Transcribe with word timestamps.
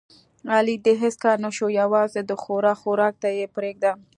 علي 0.53 0.75
د 0.85 0.87
هېڅ 1.01 1.15
کار 1.23 1.37
نشو 1.45 1.67
یووازې 1.79 2.21
د 2.25 2.31
ښوروا 2.41 2.73
خوراک 2.81 3.13
ته 3.23 3.29
یې 3.37 3.45
پرېږده. 3.55 3.91